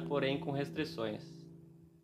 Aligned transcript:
porém 0.00 0.40
com 0.40 0.50
restrições. 0.50 1.22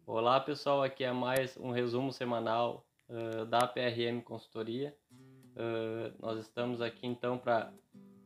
Olá 0.07 0.39
pessoal, 0.41 0.83
aqui 0.83 1.05
é 1.05 1.12
mais 1.12 1.57
um 1.57 1.71
resumo 1.71 2.12
semanal 2.12 2.87
uh, 3.09 3.47
da 3.47 3.67
PRM 3.67 4.21
Consultoria. 4.23 4.95
Uh, 5.57 6.15
nós 6.21 6.39
estamos 6.39 6.83
aqui 6.83 7.07
então 7.07 7.39
para 7.39 7.73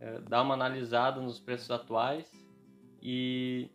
uh, 0.00 0.22
dar 0.28 0.42
uma 0.42 0.54
analisada 0.54 1.20
nos 1.20 1.38
preços 1.38 1.70
atuais 1.70 2.28
e, 3.00 3.70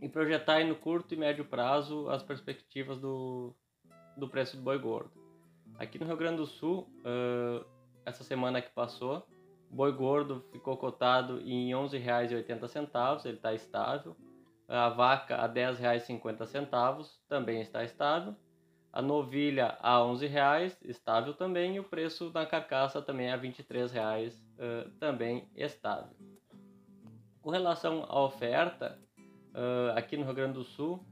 e 0.00 0.08
projetar 0.08 0.64
no 0.64 0.74
curto 0.74 1.14
e 1.14 1.16
médio 1.16 1.44
prazo 1.44 2.08
as 2.10 2.22
perspectivas 2.22 2.98
do, 2.98 3.54
do 4.16 4.28
preço 4.28 4.56
do 4.56 4.62
boi 4.62 4.78
gordo. 4.78 5.12
Aqui 5.78 5.98
no 5.98 6.06
Rio 6.06 6.16
Grande 6.16 6.38
do 6.38 6.46
Sul, 6.46 6.86
essa 8.04 8.22
semana 8.22 8.60
que 8.60 8.70
passou, 8.70 9.26
boi 9.70 9.92
gordo 9.92 10.44
ficou 10.52 10.76
cotado 10.76 11.40
em 11.40 11.68
R$ 11.68 11.74
11,80, 11.74 13.24
ele 13.24 13.36
está 13.36 13.54
estável. 13.54 14.16
A 14.72 14.88
vaca 14.88 15.34
a 15.34 15.46
R$ 15.46 15.52
10,50 15.52 17.18
também 17.28 17.60
está 17.60 17.82
estável. 17.82 18.36
A 18.92 19.02
novilha 19.02 19.76
a 19.80 19.98
R$ 19.98 20.12
11,00, 20.12 20.76
estável 20.84 21.34
também. 21.34 21.74
E 21.74 21.80
o 21.80 21.84
preço 21.84 22.30
da 22.30 22.46
carcaça 22.46 23.02
também 23.02 23.32
a 23.32 23.36
R$ 23.36 23.48
23,00, 23.48 24.32
uh, 24.32 24.90
também 25.00 25.48
estável. 25.56 26.14
Com 27.42 27.50
relação 27.50 28.04
à 28.08 28.22
oferta, 28.22 28.96
aqui 29.96 30.16
no 30.16 30.24
Rio 30.24 30.34
Grande 30.34 30.54
do 30.54 30.62
Sul, 30.62 31.04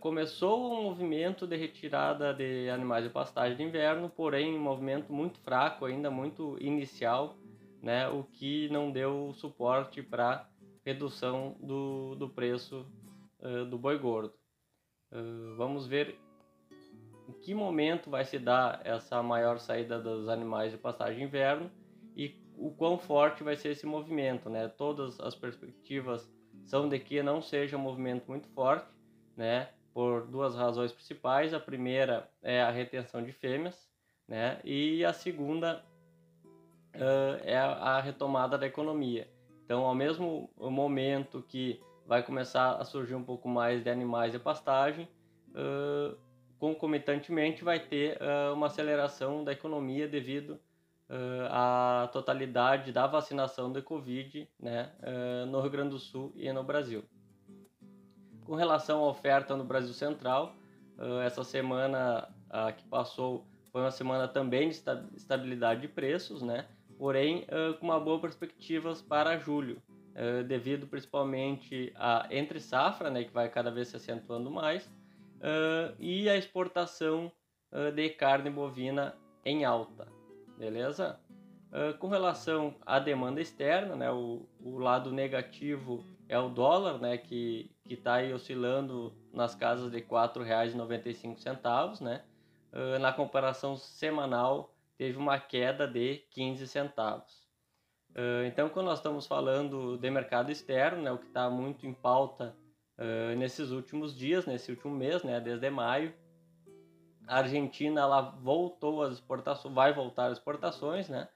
começou 0.00 0.72
um 0.72 0.82
movimento 0.84 1.46
de 1.46 1.56
retirada 1.56 2.32
de 2.32 2.68
animais 2.70 3.04
de 3.04 3.10
pastagem 3.10 3.56
de 3.56 3.62
inverno, 3.64 4.08
porém 4.08 4.54
um 4.54 4.60
movimento 4.60 5.12
muito 5.12 5.40
fraco, 5.40 5.86
ainda 5.86 6.10
muito 6.10 6.56
inicial, 6.60 7.36
né, 7.82 8.08
o 8.08 8.22
que 8.22 8.68
não 8.68 8.92
deu 8.92 9.32
suporte 9.34 10.02
para 10.02 10.48
redução 10.84 11.56
do, 11.60 12.14
do 12.16 12.28
preço 12.28 12.86
uh, 13.40 13.64
do 13.64 13.78
boi 13.78 13.98
gordo. 13.98 14.34
Uh, 15.10 15.54
vamos 15.56 15.86
ver 15.86 16.18
em 17.28 17.32
que 17.40 17.54
momento 17.54 18.10
vai 18.10 18.24
se 18.24 18.38
dar 18.38 18.80
essa 18.84 19.22
maior 19.22 19.58
saída 19.58 19.98
dos 19.98 20.28
animais 20.28 20.72
de 20.72 20.78
passagem 20.78 21.18
de 21.18 21.24
inverno 21.24 21.70
e 22.16 22.34
o 22.56 22.70
quão 22.70 22.98
forte 22.98 23.42
vai 23.42 23.56
ser 23.56 23.70
esse 23.70 23.86
movimento. 23.86 24.50
Né? 24.50 24.68
Todas 24.68 25.20
as 25.20 25.34
perspectivas 25.34 26.30
são 26.64 26.88
de 26.88 26.98
que 26.98 27.22
não 27.22 27.40
seja 27.40 27.76
um 27.76 27.80
movimento 27.80 28.26
muito 28.28 28.48
forte, 28.48 28.86
né? 29.36 29.68
por 29.94 30.26
duas 30.26 30.54
razões 30.54 30.92
principais. 30.92 31.54
A 31.54 31.60
primeira 31.60 32.28
é 32.42 32.62
a 32.62 32.70
retenção 32.70 33.22
de 33.22 33.32
fêmeas, 33.32 33.88
né? 34.26 34.60
e 34.64 35.04
a 35.04 35.12
segunda 35.12 35.84
uh, 36.94 37.40
é 37.44 37.56
a 37.56 38.00
retomada 38.00 38.58
da 38.58 38.66
economia. 38.66 39.28
Então, 39.72 39.86
ao 39.86 39.94
mesmo 39.94 40.50
momento 40.58 41.42
que 41.48 41.80
vai 42.06 42.22
começar 42.22 42.74
a 42.74 42.84
surgir 42.84 43.14
um 43.14 43.24
pouco 43.24 43.48
mais 43.48 43.82
de 43.82 43.88
animais 43.88 44.30
de 44.30 44.38
pastagem, 44.38 45.08
uh, 45.48 46.14
concomitantemente 46.58 47.64
vai 47.64 47.80
ter 47.80 48.18
uh, 48.20 48.52
uma 48.52 48.66
aceleração 48.66 49.42
da 49.42 49.50
economia 49.50 50.06
devido 50.06 50.60
uh, 51.08 51.48
à 51.48 52.10
totalidade 52.12 52.92
da 52.92 53.06
vacinação 53.06 53.72
do 53.72 53.82
Covid 53.82 54.46
né, 54.60 54.92
no 55.48 55.58
Rio 55.62 55.70
Grande 55.70 55.88
do 55.88 55.98
Sul 55.98 56.34
e 56.36 56.52
no 56.52 56.62
Brasil. 56.62 57.02
Com 58.44 58.54
relação 58.54 59.02
à 59.02 59.08
oferta 59.08 59.56
no 59.56 59.64
Brasil 59.64 59.94
Central, 59.94 60.54
essa 61.24 61.42
semana 61.42 62.28
que 62.76 62.84
passou 62.84 63.46
foi 63.70 63.80
uma 63.80 63.90
semana 63.90 64.28
também 64.28 64.68
de 64.68 64.82
estabilidade 65.16 65.80
de 65.80 65.88
preços, 65.88 66.42
né? 66.42 66.66
Porém 67.02 67.44
uh, 67.48 67.76
com 67.80 67.86
uma 67.86 67.98
boa 67.98 68.20
perspectiva 68.20 68.94
para 69.08 69.36
julho, 69.36 69.82
uh, 70.14 70.44
devido 70.44 70.86
principalmente 70.86 71.92
a 71.96 72.28
entre 72.30 72.60
safra, 72.60 73.10
né, 73.10 73.24
que 73.24 73.32
vai 73.32 73.48
cada 73.48 73.72
vez 73.72 73.88
se 73.88 73.96
acentuando 73.96 74.48
mais, 74.52 74.86
uh, 74.86 75.92
e 75.98 76.30
a 76.30 76.36
exportação 76.36 77.32
de 77.96 78.10
carne 78.10 78.50
bovina 78.50 79.16
em 79.44 79.64
alta, 79.64 80.06
beleza? 80.58 81.18
com 81.98 82.08
relação 82.08 82.76
à 82.84 82.98
demanda 82.98 83.40
externa, 83.40 83.96
né, 83.96 84.12
o, 84.12 84.46
o 84.60 84.78
lado 84.78 85.10
negativo 85.10 86.04
é 86.28 86.38
o 86.38 86.50
dólar, 86.50 87.00
né, 87.00 87.16
que 87.16 87.70
está 87.88 88.18
oscilando 88.34 89.10
nas 89.32 89.54
casas 89.54 89.90
de 89.90 89.96
R$ 89.96 90.04
4,95, 90.04 92.02
né, 92.02 92.22
na 93.00 93.10
comparação 93.10 93.74
semanal 93.74 94.71
teve 95.02 95.18
uma 95.18 95.36
queda 95.36 95.84
de 95.84 96.18
15 96.30 96.68
centavos. 96.68 97.44
Uh, 98.10 98.46
então, 98.46 98.68
quando 98.68 98.86
nós 98.86 99.00
estamos 99.00 99.26
falando 99.26 99.98
de 99.98 100.08
mercado 100.08 100.52
externo, 100.52 101.02
né, 101.02 101.10
o 101.10 101.18
que 101.18 101.26
está 101.26 101.50
muito 101.50 101.84
em 101.84 101.92
pauta 101.92 102.56
uh, 102.96 103.36
nesses 103.36 103.72
últimos 103.72 104.16
dias, 104.16 104.46
nesse 104.46 104.70
último 104.70 104.94
mês, 104.94 105.24
né, 105.24 105.40
desde 105.40 105.68
maio, 105.70 106.14
a 107.26 107.38
Argentina 107.38 108.00
ela 108.00 108.20
voltou 108.20 109.02
às 109.02 109.14
exportações, 109.14 109.74
vai 109.74 109.92
voltar 109.92 110.26
às 110.26 110.38
exportações, 110.38 111.08
né, 111.08 111.28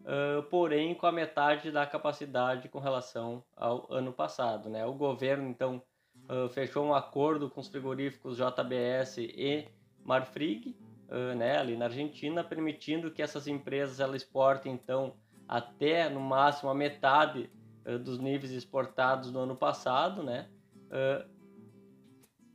uh, 0.00 0.42
porém 0.50 0.92
com 0.92 1.06
a 1.06 1.12
metade 1.12 1.70
da 1.70 1.86
capacidade 1.86 2.68
com 2.68 2.80
relação 2.80 3.44
ao 3.56 3.86
ano 3.88 4.12
passado. 4.12 4.68
Né. 4.68 4.84
O 4.84 4.94
governo, 4.94 5.48
então, 5.48 5.80
fechou 6.50 6.84
um 6.84 6.94
acordo 6.94 7.48
com 7.48 7.60
os 7.60 7.68
frigoríficos 7.68 8.36
JBS 8.36 9.18
e 9.18 9.68
Marfrig, 10.04 10.74
né, 11.36 11.58
ali 11.58 11.76
na 11.76 11.86
Argentina, 11.86 12.42
permitindo 12.42 13.10
que 13.10 13.20
essas 13.20 13.46
empresas 13.46 14.00
elas 14.00 14.22
exportem 14.22 14.72
então 14.72 15.14
até 15.46 16.08
no 16.08 16.20
máximo 16.20 16.70
a 16.70 16.74
metade 16.74 17.50
uh, 17.86 17.98
dos 17.98 18.18
níveis 18.18 18.52
exportados 18.52 19.30
no 19.30 19.40
ano 19.40 19.54
passado, 19.54 20.22
né? 20.22 20.48
Uh, 20.86 21.30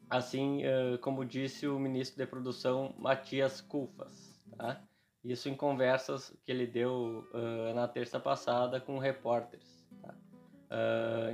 assim 0.09 0.62
como 1.01 1.25
disse 1.25 1.67
o 1.67 1.78
ministro 1.78 2.17
de 2.17 2.25
produção 2.25 2.96
Matias 2.97 3.59
Culfas, 3.59 4.41
tá? 4.57 4.81
Isso 5.23 5.50
em 5.50 5.56
conversas 5.56 6.34
que 6.46 6.51
ele 6.51 6.66
deu 6.66 7.28
na 7.75 7.90
terça 7.90 8.17
passada 8.17 8.79
com 8.79 8.97
repórteres. 9.00 9.85
Tá? 10.01 10.16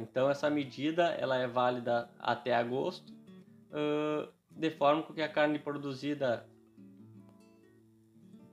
então 0.01 0.27
essa 0.27 0.49
medida 0.49 1.09
ela 1.09 1.37
é 1.37 1.47
válida 1.47 2.09
até 2.17 2.55
agosto, 2.55 3.13
de 4.49 4.71
forma 4.71 5.03
que 5.03 5.21
a 5.21 5.29
carne 5.29 5.59
produzida 5.59 6.43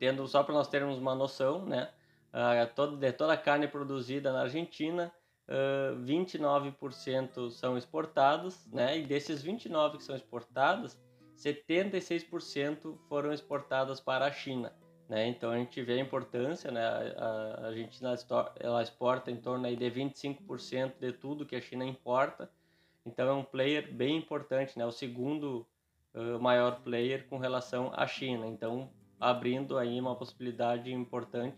tendo 0.00 0.26
só 0.26 0.42
para 0.42 0.54
nós 0.54 0.66
termos 0.66 0.98
uma 0.98 1.14
noção, 1.14 1.66
né? 1.66 1.90
Uh, 2.32 2.96
de 2.96 3.12
toda 3.12 3.34
a 3.34 3.36
carne 3.36 3.68
produzida 3.68 4.32
na 4.32 4.42
Argentina, 4.42 5.12
uh, 5.46 6.02
29% 6.02 7.50
são 7.50 7.76
exportados, 7.76 8.66
né? 8.72 8.98
E 8.98 9.02
desses 9.02 9.42
29 9.42 9.98
que 9.98 10.04
são 10.04 10.16
exportados, 10.16 10.98
76% 11.36 12.98
foram 13.08 13.30
exportadas 13.30 14.00
para 14.00 14.24
a 14.24 14.32
China, 14.32 14.72
né? 15.06 15.28
Então 15.28 15.50
a 15.50 15.58
gente 15.58 15.82
vê 15.82 15.94
a 15.94 16.02
importância, 16.02 16.70
né? 16.70 16.82
A 16.82 17.66
Argentina 17.66 18.14
ela 18.58 18.82
exporta 18.82 19.30
em 19.30 19.36
torno 19.36 19.66
aí 19.66 19.76
de 19.76 19.90
25% 19.90 20.94
de 20.98 21.12
tudo 21.12 21.44
que 21.44 21.56
a 21.56 21.60
China 21.60 21.84
importa. 21.84 22.50
Então 23.04 23.28
é 23.28 23.32
um 23.32 23.44
player 23.44 23.92
bem 23.92 24.16
importante, 24.16 24.78
né? 24.78 24.86
O 24.86 24.92
segundo 24.92 25.66
uh, 26.14 26.40
maior 26.40 26.80
player 26.80 27.28
com 27.28 27.36
relação 27.36 27.92
à 27.94 28.06
China. 28.06 28.46
Então 28.46 28.90
abrindo 29.20 29.76
aí 29.76 30.00
uma 30.00 30.16
possibilidade 30.16 30.90
importante 30.92 31.56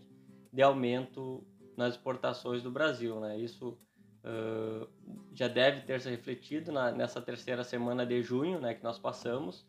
de 0.51 0.61
aumento 0.61 1.43
nas 1.77 1.95
exportações 1.95 2.61
do 2.61 2.69
Brasil. 2.69 3.19
Né? 3.21 3.39
Isso 3.39 3.77
uh, 4.23 4.87
já 5.33 5.47
deve 5.47 5.81
ter 5.81 6.01
se 6.01 6.09
refletido 6.09 6.71
na, 6.71 6.91
nessa 6.91 7.21
terceira 7.21 7.63
semana 7.63 8.05
de 8.05 8.21
junho 8.21 8.59
né, 8.59 8.73
que 8.73 8.83
nós 8.83 8.99
passamos, 8.99 9.65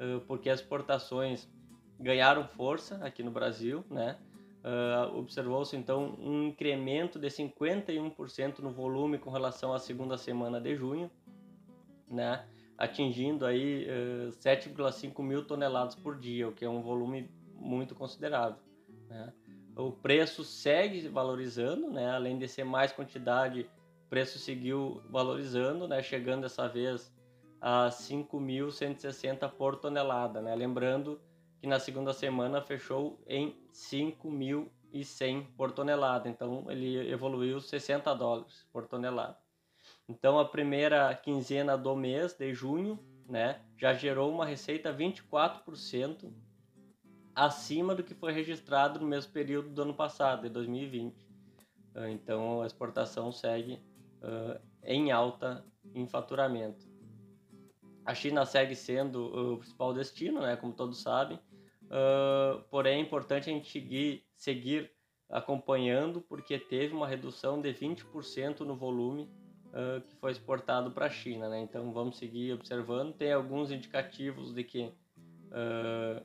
uh, 0.00 0.20
porque 0.26 0.50
as 0.50 0.60
exportações 0.60 1.48
ganharam 1.98 2.46
força 2.48 2.96
aqui 2.96 3.22
no 3.22 3.30
Brasil. 3.30 3.84
Né? 3.88 4.18
Uh, 4.64 5.16
Observou-se 5.16 5.76
então 5.76 6.16
um 6.18 6.48
incremento 6.48 7.18
de 7.18 7.28
51% 7.28 8.58
no 8.58 8.70
volume 8.70 9.18
com 9.18 9.30
relação 9.30 9.72
à 9.72 9.78
segunda 9.78 10.18
semana 10.18 10.60
de 10.60 10.74
junho, 10.74 11.10
né? 12.10 12.44
atingindo 12.76 13.46
aí 13.46 13.86
uh, 13.86 14.28
7,5 14.30 15.22
mil 15.22 15.44
toneladas 15.46 15.94
por 15.94 16.18
dia, 16.18 16.48
o 16.48 16.52
que 16.52 16.64
é 16.64 16.68
um 16.68 16.82
volume 16.82 17.30
muito 17.58 17.94
considerável. 17.94 18.58
Né? 19.08 19.32
O 19.76 19.92
preço 19.92 20.44
segue 20.44 21.08
valorizando, 21.08 21.90
né? 21.90 22.10
além 22.10 22.38
de 22.38 22.48
ser 22.48 22.64
mais 22.64 22.92
quantidade, 22.92 23.68
o 24.06 24.08
preço 24.08 24.38
seguiu 24.38 25.02
valorizando, 25.10 25.86
né? 25.86 26.02
chegando 26.02 26.42
dessa 26.42 26.68
vez 26.68 27.12
a 27.60 27.88
5.160 27.88 29.50
por 29.50 29.76
tonelada. 29.76 30.40
Né? 30.40 30.54
Lembrando 30.54 31.20
que 31.60 31.66
na 31.66 31.78
segunda 31.78 32.12
semana 32.12 32.60
fechou 32.60 33.20
em 33.26 33.56
5.100 33.72 35.46
por 35.56 35.72
tonelada, 35.72 36.28
então 36.28 36.70
ele 36.70 37.10
evoluiu 37.10 37.60
60 37.60 38.14
dólares 38.14 38.66
por 38.72 38.86
tonelada. 38.86 39.38
Então 40.08 40.38
a 40.38 40.44
primeira 40.44 41.14
quinzena 41.14 41.76
do 41.76 41.96
mês 41.96 42.34
de 42.34 42.54
junho, 42.54 42.98
né, 43.28 43.60
já 43.76 43.92
gerou 43.92 44.32
uma 44.32 44.46
receita 44.46 44.92
24% 44.92 46.32
acima 47.36 47.94
do 47.94 48.02
que 48.02 48.14
foi 48.14 48.32
registrado 48.32 48.98
no 48.98 49.06
mesmo 49.06 49.30
período 49.30 49.68
do 49.68 49.82
ano 49.82 49.92
passado, 49.92 50.42
de 50.42 50.48
2020. 50.48 51.14
Ah, 51.94 52.10
então 52.10 52.62
a 52.62 52.66
exportação 52.66 53.30
segue 53.30 53.74
uh, 54.22 54.58
em 54.82 55.12
alta 55.12 55.62
em 55.94 56.06
faturamento. 56.06 56.86
A 58.06 58.14
China 58.14 58.46
segue 58.46 58.74
sendo 58.74 59.52
o 59.54 59.58
principal 59.58 59.92
destino, 59.92 60.40
né, 60.40 60.56
como 60.56 60.72
todos 60.72 61.02
sabem, 61.02 61.38
uh, 61.84 62.62
porém 62.70 62.98
é 62.98 63.00
importante 63.00 63.50
a 63.50 63.52
gente 63.52 64.24
seguir 64.34 64.90
acompanhando, 65.28 66.20
porque 66.20 66.58
teve 66.58 66.94
uma 66.94 67.06
redução 67.06 67.60
de 67.60 67.72
20% 67.74 68.60
no 68.60 68.76
volume 68.76 69.28
uh, 69.66 70.00
que 70.00 70.14
foi 70.16 70.30
exportado 70.30 70.90
para 70.92 71.06
a 71.06 71.10
China. 71.10 71.48
Né? 71.48 71.60
Então 71.60 71.92
vamos 71.92 72.16
seguir 72.16 72.52
observando. 72.52 73.12
Tem 73.12 73.32
alguns 73.32 73.70
indicativos 73.72 74.54
de 74.54 74.62
que 74.62 74.84
uh, 74.84 76.24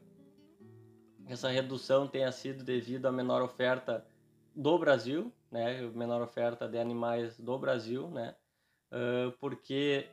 essa 1.32 1.50
redução 1.50 2.08
tenha 2.08 2.32
sido 2.32 2.64
devido 2.64 3.06
à 3.06 3.12
menor 3.12 3.42
oferta 3.42 4.06
do 4.54 4.78
Brasil, 4.78 5.32
né? 5.50 5.82
menor 5.96 6.22
oferta 6.22 6.68
de 6.68 6.78
animais 6.78 7.40
do 7.40 7.58
Brasil, 7.58 8.10
né? 8.10 8.36
Uh, 8.92 9.32
porque 9.40 10.10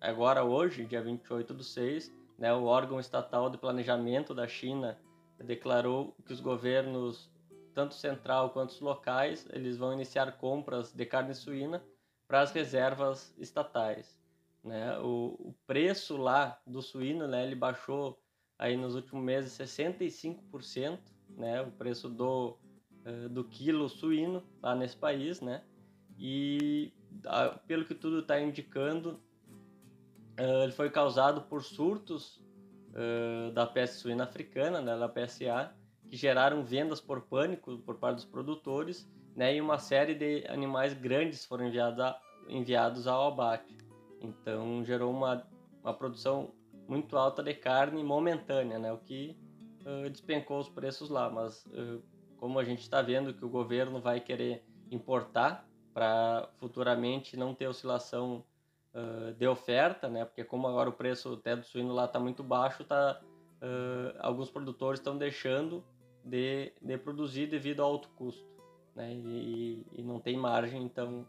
agora 0.00 0.44
hoje, 0.44 0.84
dia 0.84 1.02
28 1.02 1.52
do 1.52 1.64
6, 1.64 2.14
né, 2.38 2.54
o 2.54 2.64
órgão 2.64 3.00
estatal 3.00 3.50
de 3.50 3.58
planejamento 3.58 4.32
da 4.32 4.46
China 4.46 4.96
declarou 5.42 6.14
que 6.24 6.32
os 6.32 6.40
governos, 6.40 7.28
tanto 7.74 7.94
central 7.94 8.50
quanto 8.50 8.84
locais, 8.84 9.48
eles 9.52 9.76
vão 9.76 9.92
iniciar 9.92 10.38
compras 10.38 10.92
de 10.92 11.04
carne 11.04 11.34
suína 11.34 11.82
para 12.28 12.42
as 12.42 12.52
reservas 12.52 13.34
estatais. 13.36 14.16
Né? 14.62 14.96
O, 15.00 15.36
o, 15.40 15.54
preço 15.66 16.16
lá 16.16 16.60
do 16.64 16.80
suíno, 16.80 17.26
né, 17.26 17.44
ele 17.44 17.56
baixou 17.56 18.16
aí 18.58 18.76
nos 18.76 18.94
últimos 18.94 19.24
meses 19.24 19.52
65%, 19.52 20.98
né, 21.36 21.62
o 21.62 21.70
preço 21.72 22.08
do, 22.08 22.56
uh, 23.04 23.28
do 23.28 23.44
quilo 23.44 23.88
suíno 23.88 24.42
lá 24.62 24.74
nesse 24.74 24.96
país, 24.96 25.40
né, 25.40 25.62
e 26.18 26.92
pelo 27.66 27.84
que 27.84 27.94
tudo 27.94 28.20
está 28.20 28.40
indicando, 28.40 29.20
uh, 30.38 30.62
ele 30.62 30.72
foi 30.72 30.90
causado 30.90 31.42
por 31.42 31.62
surtos 31.62 32.44
da 33.52 33.66
peste 33.66 33.96
suína 33.96 34.24
africana, 34.24 34.80
né, 34.80 34.98
da 34.98 35.06
PSA, 35.06 35.70
que 36.08 36.16
geraram 36.16 36.64
vendas 36.64 36.98
por 36.98 37.20
pânico 37.20 37.76
por 37.80 37.96
parte 37.96 38.16
dos 38.16 38.24
produtores 38.24 39.06
né, 39.36 39.54
e 39.54 39.60
uma 39.60 39.78
série 39.78 40.14
de 40.14 40.46
animais 40.48 40.94
grandes 40.94 41.44
foram 41.44 41.66
enviados, 41.66 42.00
a, 42.00 42.18
enviados 42.48 43.06
ao 43.06 43.28
abate. 43.28 43.76
Então 44.22 44.82
gerou 44.82 45.12
uma, 45.12 45.46
uma 45.82 45.92
produção 45.92 46.54
muito 46.88 47.16
alta 47.16 47.42
de 47.42 47.54
carne 47.54 48.02
momentânea, 48.02 48.78
né, 48.78 48.92
o 48.92 48.98
que 48.98 49.36
uh, 49.82 50.08
despencou 50.10 50.58
os 50.58 50.68
preços 50.68 51.10
lá. 51.10 51.30
Mas 51.30 51.64
uh, 51.66 52.02
como 52.36 52.58
a 52.58 52.64
gente 52.64 52.82
está 52.82 53.02
vendo 53.02 53.34
que 53.34 53.44
o 53.44 53.48
governo 53.48 54.00
vai 54.00 54.20
querer 54.20 54.64
importar 54.90 55.68
para 55.92 56.48
futuramente 56.58 57.36
não 57.36 57.54
ter 57.54 57.66
oscilação 57.66 58.44
uh, 58.94 59.32
de 59.34 59.46
oferta, 59.46 60.08
né, 60.08 60.24
porque 60.24 60.44
como 60.44 60.66
agora 60.68 60.88
o 60.90 60.92
preço 60.92 61.34
até 61.34 61.56
do 61.56 61.64
suíno 61.64 61.92
lá 61.92 62.04
está 62.04 62.20
muito 62.20 62.42
baixo, 62.42 62.84
tá, 62.84 63.20
alguns 64.18 64.50
produtores 64.50 65.00
estão 65.00 65.16
deixando 65.16 65.82
de, 66.22 66.72
de 66.80 66.98
produzir 66.98 67.46
devido 67.46 67.82
ao 67.82 67.92
alto 67.92 68.10
custo 68.10 68.56
né? 68.96 69.14
E, 69.14 69.86
e 69.92 70.02
não 70.02 70.18
tem 70.18 70.36
margem, 70.36 70.82
então 70.82 71.26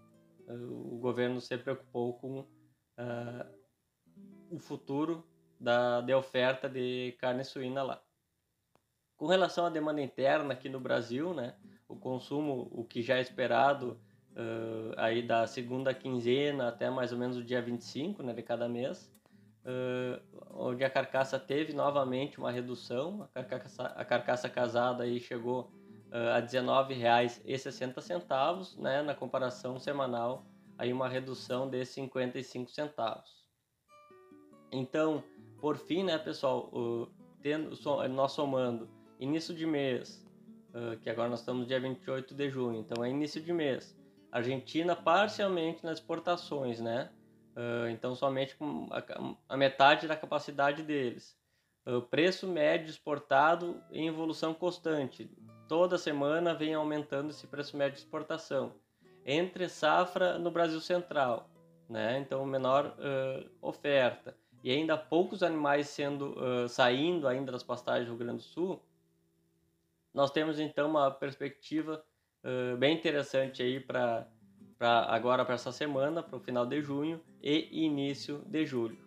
o 0.48 0.98
governo 0.98 1.42
se 1.42 1.58
preocupou 1.58 2.14
com 2.14 2.48
o 4.50 4.58
futuro 4.58 5.28
da 5.60 6.02
de 6.02 6.14
oferta 6.14 6.70
de 6.70 7.16
carne 7.20 7.44
suína 7.44 7.84
lá. 7.84 8.02
Com 9.16 9.28
relação 9.28 9.66
à 9.66 9.70
demanda 9.70 10.02
interna 10.02 10.54
aqui 10.54 10.70
no 10.70 10.80
Brasil, 10.80 11.34
né, 11.34 11.56
o 11.88 11.96
consumo, 11.96 12.68
o 12.72 12.84
que 12.84 13.02
já 13.02 13.18
é 13.18 13.22
esperado 13.22 14.00
uh, 14.34 14.94
aí 14.98 15.24
da 15.24 15.48
segunda 15.48 15.92
quinzena 15.94 16.68
até 16.68 16.90
mais 16.90 17.12
ou 17.12 17.18
menos 17.18 17.38
o 17.38 17.44
dia 17.44 17.62
25 17.62 18.22
né, 18.22 18.34
de 18.34 18.44
cada 18.44 18.70
mês, 18.70 19.12
uh, 19.66 20.22
onde 20.52 20.84
a 20.84 20.90
carcaça 20.90 21.40
teve 21.40 21.74
novamente 21.74 22.38
uma 22.38 22.52
redução, 22.52 23.28
a 23.34 23.44
carcaça, 23.44 23.84
a 23.84 24.06
carcaça 24.06 24.48
casada 24.48 25.04
aí 25.04 25.20
chegou 25.20 25.72
uh, 26.12 26.36
a 26.36 26.38
R$ 26.38 26.46
19,60, 26.46 28.78
né, 28.78 29.02
na 29.02 29.16
comparação 29.16 29.80
semanal, 29.80 30.46
aí 30.78 30.94
uma 30.94 31.10
redução 31.10 31.68
de 31.68 31.84
55 31.84 32.70
centavos. 32.70 33.48
Então, 34.72 35.24
por 35.60 35.78
fim, 35.78 36.04
né, 36.04 36.18
pessoal, 36.18 36.70
uh, 36.74 37.08
tendo, 37.42 37.76
nós 38.10 38.32
somando 38.32 38.90
início 39.20 39.54
de 39.54 39.66
mês, 39.66 40.26
uh, 40.74 40.98
que 41.00 41.10
agora 41.10 41.30
nós 41.30 41.40
estamos 41.40 41.68
dia 41.68 41.80
28 41.80 42.34
de 42.36 42.50
junho, 42.50 42.80
então 42.80 43.04
é 43.04 43.10
início 43.10 43.42
de 43.42 43.52
mês, 43.52 43.98
Argentina 44.32 44.96
parcialmente 44.96 45.84
nas 45.84 46.00
exportações, 46.00 46.80
né? 46.80 47.10
Uh, 47.56 47.90
então 47.90 48.14
somente 48.14 48.56
com 48.56 48.88
a, 48.92 49.04
a, 49.50 49.58
metade 49.58 50.08
da 50.08 50.16
capacidade 50.16 50.84
deles. 50.84 51.36
O 51.88 52.02
preço 52.02 52.46
médio 52.46 52.90
exportado 52.90 53.82
em 53.92 54.08
evolução 54.08 54.54
constante, 54.54 55.32
toda 55.68 55.98
semana 55.98 56.54
vem 56.54 56.74
aumentando 56.74 57.30
esse 57.30 57.48
preço 57.48 57.76
médio 57.78 57.94
de 57.94 58.00
exportação. 58.02 58.74
Entre 59.26 59.68
safra 59.70 60.38
no 60.38 60.52
Brasil 60.52 60.82
Central, 60.82 61.50
né? 61.90 62.20
então 62.20 62.46
menor 62.46 62.94
uh, 63.00 63.50
oferta 63.62 64.36
e 64.64 64.72
ainda 64.72 64.98
poucos 64.98 65.44
animais 65.44 65.90
sendo 65.90 66.36
uh, 66.38 66.68
saindo 66.68 67.28
ainda 67.28 67.52
das 67.52 67.64
pastagens 67.64 68.06
do 68.06 68.12
Rio 68.12 68.20
Grande 68.20 68.38
do 68.38 68.44
Sul, 68.44 68.82
nós 70.14 70.32
temos 70.32 70.60
então 70.60 70.90
uma 70.90 71.12
perspectiva 71.12 72.04
uh, 72.44 72.78
bem 72.78 72.96
interessante 72.96 73.62
aí 73.62 73.80
para 73.80 74.28
agora 74.80 75.46
para 75.46 75.56
essa 75.56 75.72
semana, 75.72 76.22
para 76.22 76.38
o 76.38 76.40
final 76.40 76.66
de 76.66 76.82
junho 76.82 77.22
e 77.42 77.70
início 77.86 78.44
de 78.46 78.66
julho. 78.66 78.98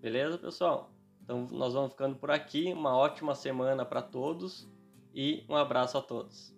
Beleza, 0.00 0.38
pessoal? 0.38 0.90
Então 1.22 1.46
nós 1.50 1.72
vamos 1.72 1.92
ficando 1.92 2.16
por 2.16 2.30
aqui. 2.30 2.72
Uma 2.72 2.96
ótima 2.96 3.34
semana 3.34 3.84
para 3.84 4.02
todos 4.02 4.68
e 5.14 5.44
um 5.48 5.56
abraço 5.56 5.96
a 5.96 6.02
todos. 6.02 6.54